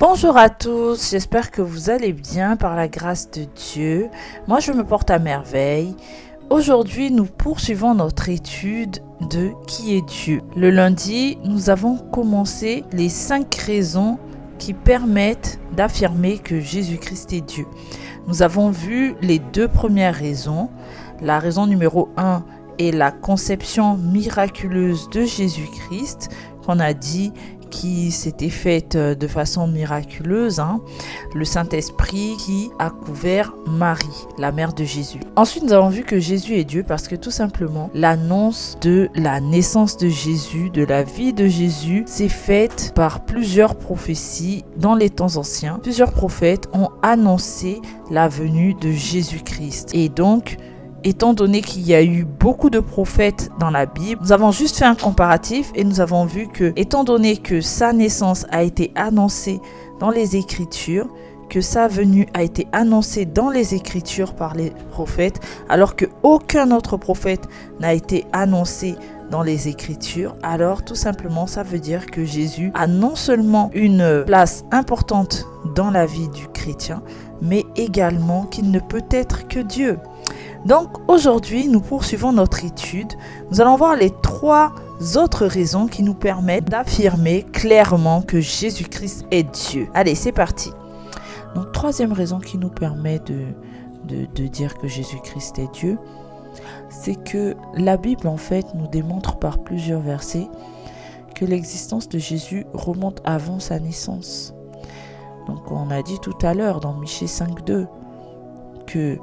Bonjour 0.00 0.38
à 0.38 0.48
tous, 0.48 1.10
j'espère 1.10 1.50
que 1.50 1.60
vous 1.60 1.90
allez 1.90 2.14
bien 2.14 2.56
par 2.56 2.74
la 2.74 2.88
grâce 2.88 3.30
de 3.32 3.44
Dieu. 3.44 4.08
Moi 4.48 4.58
je 4.58 4.72
me 4.72 4.82
porte 4.82 5.10
à 5.10 5.18
merveille. 5.18 5.94
Aujourd'hui 6.48 7.10
nous 7.10 7.26
poursuivons 7.26 7.94
notre 7.94 8.30
étude 8.30 9.00
de 9.20 9.50
qui 9.66 9.94
est 9.94 10.00
Dieu. 10.00 10.40
Le 10.56 10.70
lundi 10.70 11.36
nous 11.44 11.68
avons 11.68 11.98
commencé 11.98 12.82
les 12.92 13.10
cinq 13.10 13.54
raisons 13.56 14.18
qui 14.58 14.72
permettent 14.72 15.60
d'affirmer 15.76 16.38
que 16.38 16.60
Jésus-Christ 16.60 17.34
est 17.34 17.42
Dieu. 17.42 17.66
Nous 18.26 18.40
avons 18.40 18.70
vu 18.70 19.14
les 19.20 19.38
deux 19.38 19.68
premières 19.68 20.14
raisons. 20.14 20.70
La 21.20 21.38
raison 21.38 21.66
numéro 21.66 22.08
1 22.16 22.42
est 22.78 22.92
la 22.92 23.10
conception 23.10 23.98
miraculeuse 23.98 25.10
de 25.10 25.24
Jésus-Christ 25.26 26.30
qu'on 26.64 26.80
a 26.80 26.94
dit 26.94 27.32
qui 27.70 28.10
s'était 28.10 28.50
faite 28.50 28.96
euh, 28.96 29.14
de 29.14 29.26
façon 29.26 29.66
miraculeuse, 29.66 30.60
hein. 30.60 30.80
le 31.34 31.44
Saint-Esprit 31.44 32.36
qui 32.44 32.70
a 32.78 32.90
couvert 32.90 33.54
Marie, 33.66 34.26
la 34.38 34.52
mère 34.52 34.72
de 34.72 34.84
Jésus. 34.84 35.20
Ensuite, 35.36 35.64
nous 35.64 35.72
avons 35.72 35.88
vu 35.88 36.02
que 36.02 36.18
Jésus 36.18 36.56
est 36.56 36.64
Dieu 36.64 36.84
parce 36.86 37.08
que 37.08 37.16
tout 37.16 37.30
simplement, 37.30 37.90
l'annonce 37.94 38.76
de 38.80 39.08
la 39.14 39.40
naissance 39.40 39.96
de 39.96 40.08
Jésus, 40.08 40.70
de 40.70 40.84
la 40.84 41.02
vie 41.02 41.32
de 41.32 41.46
Jésus, 41.46 42.04
s'est 42.06 42.28
faite 42.28 42.92
par 42.94 43.24
plusieurs 43.24 43.76
prophéties 43.76 44.64
dans 44.76 44.94
les 44.94 45.10
temps 45.10 45.36
anciens. 45.36 45.78
Plusieurs 45.82 46.12
prophètes 46.12 46.68
ont 46.72 46.90
annoncé 47.02 47.80
la 48.10 48.28
venue 48.28 48.74
de 48.74 48.90
Jésus-Christ. 48.90 49.90
Et 49.94 50.08
donc, 50.08 50.56
étant 51.04 51.34
donné 51.34 51.62
qu'il 51.62 51.82
y 51.86 51.94
a 51.94 52.02
eu 52.02 52.24
beaucoup 52.24 52.70
de 52.70 52.80
prophètes 52.80 53.50
dans 53.58 53.70
la 53.70 53.86
Bible, 53.86 54.20
nous 54.22 54.32
avons 54.32 54.50
juste 54.50 54.76
fait 54.76 54.84
un 54.84 54.94
comparatif 54.94 55.70
et 55.74 55.84
nous 55.84 56.00
avons 56.00 56.24
vu 56.24 56.48
que, 56.48 56.72
étant 56.76 57.04
donné 57.04 57.36
que 57.36 57.60
sa 57.60 57.92
naissance 57.92 58.46
a 58.50 58.62
été 58.62 58.92
annoncée 58.94 59.60
dans 59.98 60.10
les 60.10 60.36
Écritures, 60.36 61.08
que 61.48 61.60
sa 61.60 61.88
venue 61.88 62.26
a 62.32 62.42
été 62.42 62.66
annoncée 62.72 63.26
dans 63.26 63.50
les 63.50 63.74
Écritures 63.74 64.34
par 64.34 64.54
les 64.54 64.72
prophètes, 64.90 65.40
alors 65.68 65.96
que 65.96 66.06
aucun 66.22 66.70
autre 66.70 66.96
prophète 66.96 67.48
n'a 67.80 67.92
été 67.92 68.24
annoncé 68.32 68.94
dans 69.30 69.42
les 69.42 69.68
Écritures, 69.68 70.34
alors 70.42 70.84
tout 70.84 70.94
simplement 70.94 71.46
ça 71.46 71.62
veut 71.62 71.78
dire 71.78 72.06
que 72.06 72.24
Jésus 72.24 72.72
a 72.74 72.86
non 72.86 73.14
seulement 73.14 73.70
une 73.74 74.24
place 74.26 74.64
importante 74.72 75.46
dans 75.76 75.90
la 75.90 76.06
vie 76.06 76.28
du 76.28 76.48
chrétien, 76.48 77.02
mais 77.40 77.64
également 77.76 78.44
qu'il 78.44 78.70
ne 78.70 78.80
peut 78.80 79.04
être 79.10 79.46
que 79.46 79.60
Dieu. 79.60 79.98
Donc 80.66 80.88
aujourd'hui, 81.08 81.68
nous 81.68 81.80
poursuivons 81.80 82.32
notre 82.32 82.64
étude. 82.64 83.12
Nous 83.50 83.60
allons 83.60 83.76
voir 83.76 83.96
les 83.96 84.10
trois 84.10 84.72
autres 85.16 85.46
raisons 85.46 85.86
qui 85.86 86.02
nous 86.02 86.14
permettent 86.14 86.68
d'affirmer 86.68 87.44
clairement 87.44 88.20
que 88.20 88.40
Jésus-Christ 88.40 89.26
est 89.30 89.44
Dieu. 89.44 89.88
Allez, 89.94 90.14
c'est 90.14 90.32
parti. 90.32 90.70
Donc 91.54 91.72
troisième 91.72 92.12
raison 92.12 92.38
qui 92.38 92.58
nous 92.58 92.68
permet 92.68 93.20
de, 93.20 94.46
dire 94.48 94.76
que 94.76 94.86
Jésus-Christ 94.86 95.58
est 95.58 95.72
Dieu, 95.72 95.98
c'est 96.90 97.16
que 97.16 97.56
la 97.74 97.96
Bible 97.96 98.26
en 98.26 98.36
fait 98.36 98.66
nous 98.74 98.86
démontre 98.86 99.38
par 99.38 99.58
plusieurs 99.58 100.00
versets 100.00 100.48
que 101.34 101.44
l'existence 101.44 102.08
de 102.08 102.18
Jésus 102.18 102.66
remonte 102.74 103.20
avant 103.24 103.60
sa 103.60 103.78
naissance. 103.78 104.54
Donc 105.46 105.70
on 105.70 105.90
a 105.90 106.02
dit 106.02 106.18
tout 106.20 106.36
à 106.42 106.54
l'heure 106.54 106.80
dans 106.80 106.92
Michée 106.94 107.26
5.2 107.26 107.86
que 108.86 109.18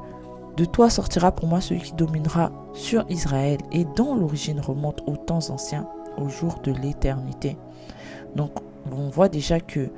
de 0.58 0.66
toi 0.66 0.90
sortira 0.90 1.32
pour 1.32 1.48
moi 1.48 1.62
celui 1.62 1.82
qui 1.82 1.94
dominera 1.94 2.52
sur 2.74 3.06
Israël 3.10 3.60
et 3.72 3.86
dont 3.96 4.16
l'origine 4.16 4.60
remonte 4.60 5.04
aux 5.06 5.16
temps 5.16 5.52
anciens, 5.52 5.88
au 6.18 6.30
jour 6.30 6.60
de 6.64 6.72
l'éternité. 6.72 7.58
Donc 8.36 8.52
on 8.92 9.10
voit 9.10 9.30
déjà 9.30 9.60
que 9.60 9.92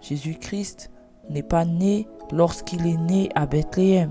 Jésus-Christ 0.00 0.90
n'est 1.28 1.42
pas 1.42 1.66
né 1.66 2.08
lorsqu'il 2.32 2.86
est 2.86 2.96
né 2.96 3.28
à 3.34 3.44
Bethléem. 3.46 4.10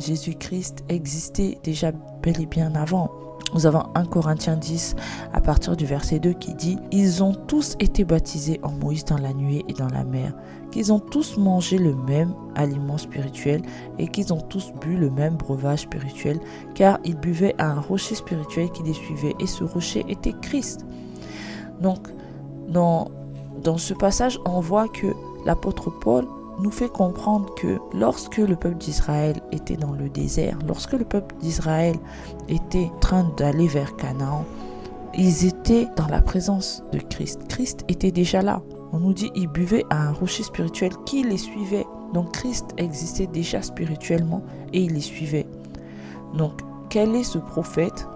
Jésus-Christ 0.00 0.84
existait 0.88 1.58
déjà 1.62 1.92
bel 2.22 2.40
et 2.40 2.46
bien 2.46 2.74
avant. 2.74 3.10
Nous 3.52 3.66
avons 3.66 3.82
1 3.94 4.04
Corinthiens 4.04 4.56
10 4.56 4.94
à 5.32 5.40
partir 5.40 5.76
du 5.76 5.84
verset 5.84 6.20
2 6.20 6.32
qui 6.34 6.54
dit 6.54 6.78
Ils 6.92 7.22
ont 7.22 7.34
tous 7.34 7.76
été 7.80 8.04
baptisés 8.04 8.60
en 8.62 8.70
Moïse 8.70 9.04
dans 9.04 9.18
la 9.18 9.32
nuée 9.32 9.64
et 9.68 9.72
dans 9.72 9.88
la 9.88 10.04
mer, 10.04 10.32
qu'ils 10.70 10.92
ont 10.92 11.00
tous 11.00 11.36
mangé 11.36 11.76
le 11.76 11.94
même 11.94 12.32
aliment 12.54 12.96
spirituel 12.96 13.62
et 13.98 14.06
qu'ils 14.06 14.32
ont 14.32 14.40
tous 14.40 14.72
bu 14.80 14.96
le 14.96 15.10
même 15.10 15.34
breuvage 15.34 15.80
spirituel, 15.80 16.38
car 16.74 16.98
ils 17.04 17.16
buvaient 17.16 17.56
à 17.58 17.72
un 17.72 17.80
rocher 17.80 18.14
spirituel 18.14 18.70
qui 18.70 18.84
les 18.84 18.94
suivait 18.94 19.34
et 19.40 19.46
ce 19.46 19.64
rocher 19.64 20.04
était 20.08 20.34
Christ. 20.40 20.86
Donc, 21.80 22.08
dans, 22.68 23.10
dans 23.62 23.78
ce 23.78 23.94
passage, 23.94 24.38
on 24.46 24.60
voit 24.60 24.88
que 24.88 25.08
l'apôtre 25.44 25.90
Paul 25.90 26.24
nous 26.60 26.70
fait 26.70 26.88
comprendre 26.88 27.54
que 27.54 27.78
lorsque 27.94 28.38
le 28.38 28.56
peuple 28.56 28.78
d'Israël 28.78 29.40
était 29.52 29.76
dans 29.76 29.92
le 29.92 30.08
désert, 30.08 30.58
lorsque 30.66 30.92
le 30.92 31.04
peuple 31.04 31.34
d'Israël 31.40 31.96
était 32.48 32.90
en 32.94 32.98
train 32.98 33.32
d'aller 33.36 33.66
vers 33.66 33.96
Canaan, 33.96 34.44
ils 35.14 35.46
étaient 35.46 35.88
dans 35.96 36.06
la 36.06 36.22
présence 36.22 36.84
de 36.92 36.98
Christ. 36.98 37.40
Christ 37.48 37.84
était 37.88 38.12
déjà 38.12 38.42
là. 38.42 38.62
On 38.92 39.00
nous 39.00 39.12
dit 39.12 39.30
ils 39.34 39.48
buvaient 39.48 39.84
à 39.90 40.08
un 40.08 40.12
rocher 40.12 40.42
spirituel 40.42 40.92
qui 41.04 41.22
les 41.22 41.38
suivait. 41.38 41.86
Donc 42.14 42.32
Christ 42.32 42.66
existait 42.76 43.26
déjà 43.26 43.62
spirituellement 43.62 44.42
et 44.72 44.82
il 44.82 44.94
les 44.94 45.00
suivait. 45.00 45.46
Donc 46.34 46.60
quel 46.88 47.14
est 47.14 47.24
ce 47.24 47.38
prophète 47.38 48.06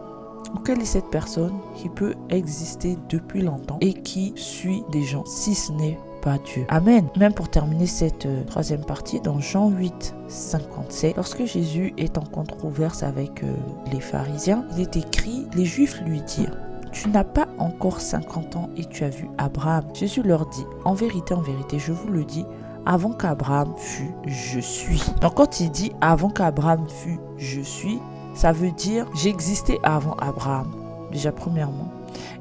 ou 0.55 0.59
quelle 0.59 0.81
est 0.81 0.84
cette 0.87 1.11
personne 1.11 1.55
qui 1.76 1.88
peut 1.88 2.15
exister 2.31 2.97
depuis 3.09 3.43
longtemps 3.43 3.78
et 3.81 3.94
qui 3.94 4.32
suit 4.37 4.84
des 4.93 5.03
gens 5.03 5.25
si 5.25 5.55
ce 5.55 5.72
n'est 5.72 5.99
Dieu. 6.32 6.64
Amen. 6.68 7.06
Même 7.16 7.34
pour 7.34 7.48
terminer 7.48 7.86
cette 7.86 8.26
euh, 8.26 8.44
troisième 8.44 8.84
partie, 8.84 9.20
dans 9.20 9.40
Jean 9.40 9.68
8, 9.68 10.14
57, 10.28 11.16
lorsque 11.16 11.44
Jésus 11.44 11.94
est 11.98 12.18
en 12.18 12.22
controverse 12.22 13.02
avec 13.02 13.42
euh, 13.42 13.54
les 13.92 14.00
pharisiens, 14.00 14.64
il 14.72 14.80
est 14.80 14.96
écrit, 14.96 15.46
les 15.54 15.64
juifs 15.64 16.00
lui 16.04 16.22
dirent, 16.22 16.56
tu 16.92 17.08
n'as 17.08 17.24
pas 17.24 17.48
encore 17.58 18.00
50 18.00 18.56
ans 18.56 18.70
et 18.76 18.84
tu 18.84 19.04
as 19.04 19.10
vu 19.10 19.28
Abraham. 19.38 19.84
Jésus 19.94 20.22
leur 20.22 20.46
dit, 20.46 20.64
en 20.84 20.94
vérité, 20.94 21.34
en 21.34 21.42
vérité, 21.42 21.78
je 21.78 21.92
vous 21.92 22.08
le 22.08 22.24
dis, 22.24 22.44
avant 22.86 23.12
qu'Abraham 23.12 23.72
fût, 23.76 24.14
je 24.26 24.60
suis. 24.60 25.02
Donc 25.20 25.34
quand 25.34 25.60
il 25.60 25.70
dit 25.70 25.92
avant 26.00 26.28
qu'Abraham 26.28 26.86
fût, 26.88 27.18
je 27.38 27.60
suis, 27.60 27.98
ça 28.34 28.52
veut 28.52 28.72
dire 28.72 29.06
j'existais 29.14 29.78
avant 29.82 30.14
Abraham, 30.14 30.70
déjà 31.10 31.32
premièrement. 31.32 31.90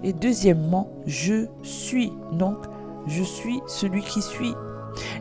Et 0.03 0.13
deuxièmement, 0.13 0.89
je 1.05 1.47
suis. 1.63 2.11
Donc 2.33 2.57
je 3.07 3.23
suis 3.23 3.61
celui 3.67 4.01
qui 4.01 4.21
suis. 4.21 4.53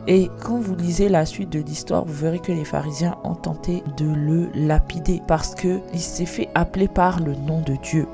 Et 0.07 0.29
quand 0.43 0.59
vous 0.59 0.75
lisez 0.75 1.09
la 1.09 1.25
suite 1.25 1.49
de 1.49 1.59
l'histoire, 1.59 2.05
vous 2.05 2.13
verrez 2.13 2.39
que 2.39 2.51
les 2.51 2.65
pharisiens 2.65 3.17
ont 3.23 3.35
tenté 3.35 3.83
de 3.97 4.05
le 4.05 4.49
lapider 4.53 5.21
parce 5.27 5.55
qu'il 5.55 5.81
s'est 5.99 6.25
fait 6.25 6.49
appeler 6.53 6.87
par 6.87 7.19
le 7.19 7.33
nom 7.35 7.61
de 7.61 7.75
Dieu. 7.81 8.07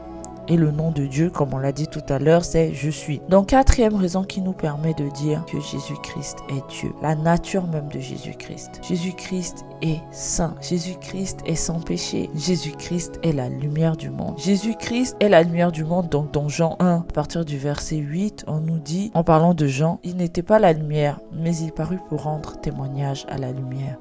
Et 0.51 0.57
le 0.57 0.71
nom 0.71 0.89
de 0.89 1.05
Dieu, 1.05 1.29
comme 1.29 1.53
on 1.53 1.59
l'a 1.59 1.71
dit 1.71 1.87
tout 1.87 2.01
à 2.09 2.17
l'heure, 2.17 2.43
c'est 2.43 2.73
je 2.73 2.89
suis. 2.89 3.21
Donc 3.29 3.49
quatrième 3.49 3.95
raison 3.95 4.23
qui 4.23 4.41
nous 4.41 4.53
permet 4.53 4.95
de 4.95 5.07
dire 5.09 5.45
que 5.45 5.59
Jésus-Christ 5.59 6.37
est 6.49 6.67
Dieu. 6.71 6.91
La 7.03 7.13
nature 7.13 7.67
même 7.67 7.87
de 7.89 7.99
Jésus-Christ. 7.99 8.81
Jésus-Christ 8.81 9.63
est 9.83 10.01
saint. 10.09 10.55
Jésus-Christ 10.59 11.41
est 11.45 11.53
sans 11.53 11.79
péché. 11.79 12.31
Jésus-Christ 12.35 13.19
est 13.21 13.31
la 13.31 13.47
lumière 13.47 13.95
du 13.95 14.09
monde. 14.09 14.39
Jésus-Christ 14.39 15.17
est 15.19 15.29
la 15.29 15.43
lumière 15.43 15.71
du 15.71 15.83
monde. 15.83 16.09
Donc 16.09 16.31
dans 16.31 16.49
Jean 16.49 16.77
1, 16.79 17.05
à 17.07 17.13
partir 17.13 17.45
du 17.45 17.59
verset 17.59 17.97
8, 17.97 18.45
on 18.47 18.59
nous 18.59 18.79
dit, 18.79 19.11
en 19.13 19.23
parlant 19.23 19.53
de 19.53 19.67
Jean, 19.67 19.99
il 20.03 20.17
n'était 20.17 20.41
pas 20.41 20.57
la 20.57 20.73
lumière, 20.73 21.19
mais 21.31 21.55
il 21.57 21.71
parut 21.71 21.99
pour 22.09 22.23
rendre 22.23 22.59
témoignage 22.59 23.27
à 23.29 23.37
la 23.37 23.51
lumière. 23.51 23.99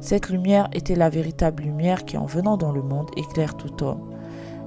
Cette 0.00 0.28
lumière 0.28 0.68
était 0.72 0.96
la 0.96 1.08
véritable 1.08 1.62
lumière 1.62 2.04
qui, 2.04 2.18
en 2.18 2.26
venant 2.26 2.56
dans 2.56 2.72
le 2.72 2.82
monde, 2.82 3.10
éclaire 3.16 3.56
tout 3.56 3.84
homme. 3.84 4.13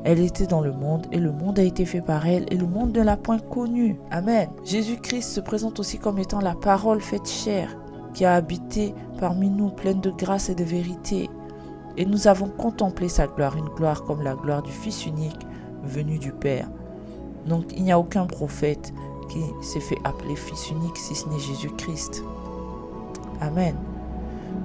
Elle 0.10 0.22
était 0.22 0.48
dans 0.48 0.62
le 0.62 0.72
monde 0.72 1.06
et 1.12 1.20
le 1.20 1.34
monde 1.34 1.60
a 1.60 1.64
été 1.64 1.84
fait 1.84 2.00
par 2.00 2.26
elle 2.28 2.46
et 2.50 2.56
le 2.56 2.66
monde 2.66 2.96
ne 2.96 3.04
l'a 3.04 3.18
point 3.18 3.40
connue. 3.40 4.00
Amen. 4.10 4.48
Jésus-Christ 4.64 5.34
se 5.34 5.42
présente 5.42 5.82
aussi 5.82 6.00
comme 6.00 6.18
étant 6.18 6.40
la 6.40 6.56
parole 6.56 7.02
faite 7.02 7.28
chair 7.28 7.78
qui 8.14 8.24
a 8.24 8.36
habité 8.36 8.96
parmi 9.20 9.50
nous 9.50 9.70
pleine 9.70 10.00
de 10.00 10.10
grâce 10.10 10.48
et 10.48 10.56
de 10.56 10.64
vérité. 10.64 11.30
Et 11.98 12.06
nous 12.06 12.30
avons 12.30 12.48
contemplé 12.48 13.10
sa 13.10 13.28
gloire, 13.28 13.58
une 13.58 13.68
gloire 13.68 14.06
comme 14.06 14.24
la 14.24 14.36
gloire 14.36 14.64
du 14.64 14.72
Fils 14.72 15.06
unique 15.06 15.46
venu 15.84 16.20
du 16.20 16.32
Père. 16.32 16.70
Donc 17.46 17.74
il 17.76 17.84
n'y 17.84 17.92
a 17.92 18.00
aucun 18.00 18.28
prophète 18.28 18.94
qui 19.28 19.42
s'est 19.62 19.82
fait 19.82 20.00
appeler 20.06 20.38
Fils 20.38 20.72
unique 20.72 20.96
si 20.96 21.16
ce 21.16 21.28
n'est 21.28 21.38
Jésus-Christ. 21.38 22.24
Amen. 23.42 23.76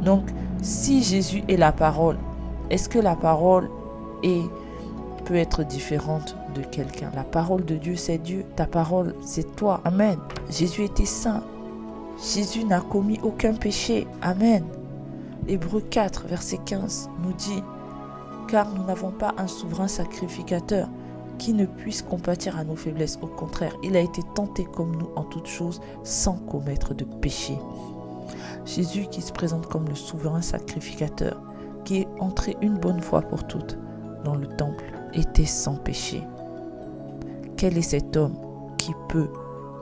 Donc 0.04 0.22
si 0.62 1.02
Jésus 1.02 1.42
est 1.48 1.56
la 1.56 1.72
parole, 1.72 2.16
est-ce 2.70 2.88
que 2.88 3.00
la 3.00 3.16
parole 3.16 3.68
est 4.22 4.44
peut 5.24 5.36
être 5.36 5.64
différente 5.64 6.36
de 6.54 6.62
quelqu'un. 6.62 7.10
La 7.14 7.24
parole 7.24 7.64
de 7.64 7.76
Dieu, 7.76 7.96
c'est 7.96 8.18
Dieu. 8.18 8.44
Ta 8.56 8.66
parole, 8.66 9.14
c'est 9.22 9.56
toi. 9.56 9.80
Amen. 9.84 10.18
Jésus 10.50 10.84
était 10.84 11.04
saint. 11.04 11.42
Jésus 12.34 12.64
n'a 12.64 12.80
commis 12.80 13.18
aucun 13.22 13.54
péché. 13.54 14.06
Amen. 14.20 14.64
Hébreu 15.48 15.80
4, 15.80 16.26
verset 16.28 16.58
15 16.64 17.10
nous 17.24 17.32
dit, 17.32 17.62
car 18.48 18.68
nous 18.74 18.84
n'avons 18.84 19.10
pas 19.10 19.34
un 19.38 19.48
souverain 19.48 19.88
sacrificateur 19.88 20.88
qui 21.38 21.52
ne 21.52 21.66
puisse 21.66 22.02
compatir 22.02 22.56
à 22.56 22.64
nos 22.64 22.76
faiblesses. 22.76 23.18
Au 23.22 23.26
contraire, 23.26 23.74
il 23.82 23.96
a 23.96 24.00
été 24.00 24.22
tenté 24.34 24.64
comme 24.64 24.94
nous 24.96 25.08
en 25.16 25.24
toutes 25.24 25.48
choses 25.48 25.80
sans 26.04 26.34
commettre 26.34 26.94
de 26.94 27.04
péché. 27.04 27.58
Jésus 28.64 29.06
qui 29.10 29.20
se 29.20 29.32
présente 29.32 29.66
comme 29.66 29.88
le 29.88 29.96
souverain 29.96 30.42
sacrificateur, 30.42 31.42
qui 31.84 32.02
est 32.02 32.08
entré 32.20 32.56
une 32.60 32.78
bonne 32.78 33.00
fois 33.00 33.22
pour 33.22 33.44
toutes 33.46 33.76
dans 34.24 34.36
le 34.36 34.46
temple, 34.46 34.84
était 35.14 35.44
sans 35.44 35.76
péché. 35.76 36.22
Quel 37.56 37.78
est 37.78 37.82
cet 37.82 38.16
homme 38.16 38.36
qui 38.78 38.92
peut 39.08 39.30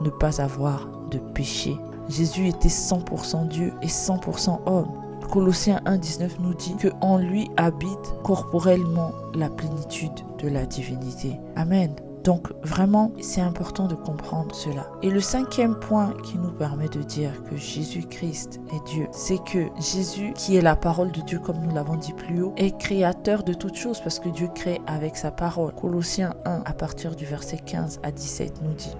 ne 0.01 0.09
pas 0.09 0.41
avoir 0.41 0.87
de 1.09 1.17
péché? 1.17 1.75
Jésus 2.09 2.47
était 2.47 2.67
100% 2.67 3.47
Dieu 3.47 3.73
et 3.81 3.87
100% 3.87 4.59
homme. 4.65 4.91
Colossiens 5.31 5.79
1.19 5.85 6.41
nous 6.41 6.53
dit 6.53 6.75
que 6.75 6.89
en 6.99 7.17
lui 7.17 7.49
habite 7.55 8.13
corporellement 8.23 9.11
la 9.33 9.49
plénitude 9.49 10.11
de 10.39 10.49
la 10.49 10.65
divinité. 10.65 11.39
Amen. 11.55 11.95
Donc 12.23 12.51
vraiment, 12.63 13.11
c'est 13.19 13.41
important 13.41 13.87
de 13.87 13.95
comprendre 13.95 14.53
cela. 14.53 14.87
Et 15.01 15.09
le 15.09 15.21
cinquième 15.21 15.75
point 15.75 16.13
qui 16.23 16.37
nous 16.37 16.51
permet 16.51 16.87
de 16.87 17.01
dire 17.01 17.43
que 17.43 17.57
Jésus-Christ 17.57 18.61
est 18.73 18.85
Dieu, 18.85 19.07
c'est 19.11 19.43
que 19.43 19.69
Jésus, 19.79 20.33
qui 20.35 20.55
est 20.55 20.61
la 20.61 20.75
parole 20.75 21.11
de 21.11 21.21
Dieu 21.21 21.39
comme 21.39 21.59
nous 21.59 21.73
l'avons 21.73 21.95
dit 21.95 22.13
plus 22.13 22.43
haut, 22.43 22.53
est 22.57 22.77
créateur 22.77 23.43
de 23.43 23.53
toutes 23.53 23.75
choses 23.75 23.99
parce 24.01 24.19
que 24.19 24.29
Dieu 24.29 24.49
crée 24.53 24.81
avec 24.85 25.17
sa 25.17 25.31
parole. 25.31 25.73
Colossiens 25.73 26.35
1 26.45 26.61
à 26.63 26.73
partir 26.73 27.15
du 27.15 27.25
verset 27.25 27.57
15 27.57 28.01
à 28.03 28.11
17 28.11 28.61
nous 28.61 28.73
dit, 28.73 28.95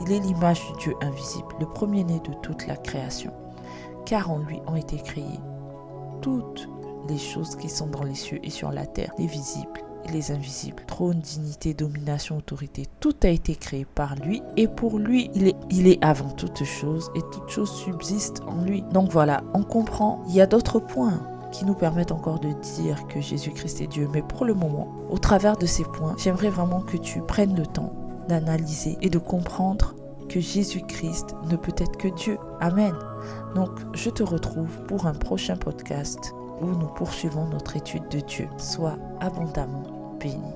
Il 0.00 0.12
est 0.12 0.20
l'image 0.20 0.60
du 0.72 0.78
Dieu 0.80 0.94
invisible, 1.00 1.54
le 1.60 1.66
premier-né 1.66 2.20
de 2.28 2.34
toute 2.42 2.66
la 2.66 2.76
création, 2.76 3.32
car 4.04 4.32
en 4.32 4.38
lui 4.38 4.60
ont 4.66 4.76
été 4.76 4.96
créées 4.96 5.40
toutes 6.22 6.68
les 7.08 7.18
choses 7.18 7.54
qui 7.54 7.68
sont 7.68 7.86
dans 7.86 8.02
les 8.02 8.16
cieux 8.16 8.40
et 8.42 8.50
sur 8.50 8.72
la 8.72 8.84
terre, 8.84 9.12
les 9.18 9.26
visibles 9.26 9.80
les 10.12 10.30
invisibles. 10.30 10.82
Trône, 10.86 11.20
dignité, 11.20 11.74
domination, 11.74 12.36
autorité, 12.38 12.86
tout 13.00 13.14
a 13.22 13.28
été 13.28 13.54
créé 13.54 13.84
par 13.84 14.14
lui 14.16 14.42
et 14.56 14.68
pour 14.68 14.98
lui, 14.98 15.30
il 15.34 15.48
est, 15.48 15.56
il 15.70 15.86
est 15.86 16.02
avant 16.02 16.30
toute 16.30 16.64
chose 16.64 17.10
et 17.14 17.20
toute 17.32 17.48
chose 17.48 17.70
subsiste 17.70 18.40
en 18.46 18.62
lui. 18.64 18.82
Donc 18.92 19.10
voilà, 19.10 19.42
on 19.54 19.62
comprend, 19.62 20.22
il 20.28 20.34
y 20.34 20.40
a 20.40 20.46
d'autres 20.46 20.80
points 20.80 21.20
qui 21.52 21.64
nous 21.64 21.74
permettent 21.74 22.12
encore 22.12 22.40
de 22.40 22.52
dire 22.74 23.06
que 23.08 23.20
Jésus-Christ 23.20 23.80
est 23.80 23.86
Dieu. 23.86 24.08
Mais 24.12 24.22
pour 24.22 24.44
le 24.44 24.54
moment, 24.54 24.88
au 25.10 25.18
travers 25.18 25.56
de 25.56 25.66
ces 25.66 25.84
points, 25.84 26.14
j'aimerais 26.18 26.50
vraiment 26.50 26.80
que 26.80 26.96
tu 26.96 27.20
prennes 27.22 27.56
le 27.56 27.66
temps 27.66 27.92
d'analyser 28.28 28.98
et 29.00 29.10
de 29.10 29.18
comprendre 29.18 29.94
que 30.28 30.40
Jésus-Christ 30.40 31.34
ne 31.50 31.56
peut 31.56 31.72
être 31.78 31.96
que 31.96 32.08
Dieu. 32.08 32.38
Amen. 32.60 32.94
Donc, 33.54 33.70
je 33.94 34.10
te 34.10 34.22
retrouve 34.22 34.68
pour 34.86 35.06
un 35.06 35.14
prochain 35.14 35.56
podcast 35.56 36.34
où 36.60 36.66
nous 36.66 36.88
poursuivons 36.88 37.46
notre 37.46 37.76
étude 37.76 38.08
de 38.08 38.20
Dieu. 38.20 38.48
Sois 38.58 38.96
abondamment 39.20 40.16
béni. 40.18 40.52